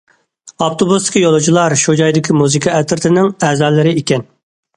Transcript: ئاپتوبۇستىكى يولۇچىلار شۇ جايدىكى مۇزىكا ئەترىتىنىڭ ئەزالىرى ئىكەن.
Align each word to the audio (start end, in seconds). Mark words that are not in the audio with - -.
ئاپتوبۇستىكى 0.63 1.21
يولۇچىلار 1.23 1.75
شۇ 1.81 1.95
جايدىكى 1.99 2.37
مۇزىكا 2.39 2.75
ئەترىتىنىڭ 2.79 3.31
ئەزالىرى 3.51 3.95
ئىكەن. 4.03 4.27